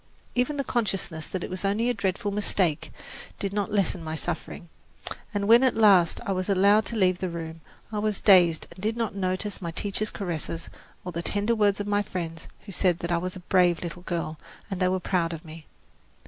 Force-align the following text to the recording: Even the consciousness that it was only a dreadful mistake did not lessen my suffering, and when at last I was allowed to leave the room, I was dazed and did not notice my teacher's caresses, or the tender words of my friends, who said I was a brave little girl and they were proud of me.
Even 0.33 0.57
the 0.57 0.63
consciousness 0.63 1.27
that 1.27 1.43
it 1.43 1.49
was 1.51 1.63
only 1.63 1.87
a 1.87 1.93
dreadful 1.93 2.31
mistake 2.31 2.91
did 3.37 3.53
not 3.53 3.71
lessen 3.71 4.03
my 4.03 4.15
suffering, 4.15 4.67
and 5.31 5.47
when 5.47 5.61
at 5.63 5.75
last 5.75 6.19
I 6.25 6.31
was 6.31 6.49
allowed 6.49 6.85
to 6.85 6.95
leave 6.95 7.19
the 7.19 7.29
room, 7.29 7.61
I 7.91 7.99
was 7.99 8.19
dazed 8.19 8.65
and 8.71 8.81
did 8.81 8.97
not 8.97 9.13
notice 9.13 9.61
my 9.61 9.69
teacher's 9.69 10.09
caresses, 10.09 10.71
or 11.05 11.11
the 11.11 11.21
tender 11.21 11.53
words 11.53 11.79
of 11.79 11.85
my 11.85 12.01
friends, 12.01 12.47
who 12.65 12.71
said 12.71 12.97
I 13.11 13.19
was 13.19 13.35
a 13.35 13.41
brave 13.41 13.83
little 13.83 14.01
girl 14.01 14.39
and 14.71 14.79
they 14.79 14.87
were 14.87 14.99
proud 14.99 15.33
of 15.33 15.45
me. 15.45 15.67